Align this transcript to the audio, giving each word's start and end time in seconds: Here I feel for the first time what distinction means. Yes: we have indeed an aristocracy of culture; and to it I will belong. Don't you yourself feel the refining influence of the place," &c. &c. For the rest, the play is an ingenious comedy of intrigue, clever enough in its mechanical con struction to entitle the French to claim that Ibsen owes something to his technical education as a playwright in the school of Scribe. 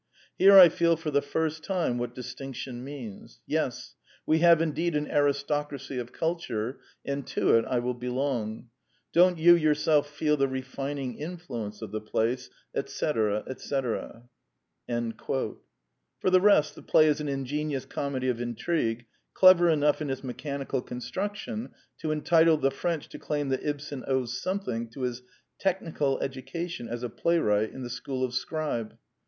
Here 0.35 0.57
I 0.57 0.69
feel 0.69 0.97
for 0.97 1.11
the 1.11 1.21
first 1.21 1.63
time 1.63 1.99
what 1.99 2.15
distinction 2.15 2.83
means. 2.83 3.39
Yes: 3.45 3.93
we 4.25 4.39
have 4.39 4.59
indeed 4.59 4.95
an 4.95 5.07
aristocracy 5.11 5.99
of 5.99 6.11
culture; 6.11 6.79
and 7.05 7.27
to 7.27 7.53
it 7.55 7.65
I 7.65 7.77
will 7.77 7.93
belong. 7.93 8.69
Don't 9.13 9.37
you 9.37 9.53
yourself 9.55 10.09
feel 10.09 10.37
the 10.37 10.47
refining 10.47 11.19
influence 11.19 11.83
of 11.83 11.91
the 11.91 12.01
place," 12.01 12.49
&c. 12.75 12.91
&c. 13.05 13.69
For 13.69 14.23
the 16.23 16.41
rest, 16.41 16.73
the 16.73 16.81
play 16.81 17.05
is 17.05 17.21
an 17.21 17.29
ingenious 17.29 17.85
comedy 17.85 18.27
of 18.27 18.41
intrigue, 18.41 19.05
clever 19.35 19.69
enough 19.69 20.01
in 20.01 20.09
its 20.09 20.23
mechanical 20.23 20.81
con 20.81 20.99
struction 21.01 21.73
to 21.99 22.09
entitle 22.11 22.57
the 22.57 22.71
French 22.71 23.07
to 23.09 23.19
claim 23.19 23.49
that 23.49 23.63
Ibsen 23.63 24.03
owes 24.07 24.41
something 24.41 24.89
to 24.93 25.01
his 25.01 25.21
technical 25.59 26.19
education 26.21 26.87
as 26.87 27.03
a 27.03 27.09
playwright 27.09 27.71
in 27.71 27.83
the 27.83 27.89
school 27.91 28.23
of 28.23 28.33
Scribe. 28.33 28.97